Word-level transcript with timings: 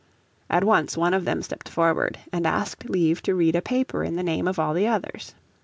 At 0.49 0.63
once 0.63 0.97
one 0.97 1.13
of 1.13 1.25
them 1.25 1.43
stepped 1.43 1.69
forward, 1.69 2.17
and 2.33 2.47
asked 2.47 2.89
leave 2.89 3.21
to 3.21 3.35
read 3.35 3.55
a 3.55 3.61
paper 3.61 4.03
in 4.03 4.15
the 4.15 4.23
name 4.23 4.47
of 4.47 4.57
all 4.57 4.73
the 4.73 4.87
others. 4.87 5.35